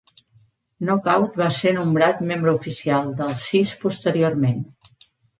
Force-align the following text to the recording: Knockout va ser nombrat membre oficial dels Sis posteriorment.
Knockout 0.87 1.35
va 1.41 1.49
ser 1.57 1.73
nombrat 1.75 2.23
membre 2.31 2.53
oficial 2.59 3.11
dels 3.19 3.43
Sis 3.51 3.75
posteriorment. 3.83 4.65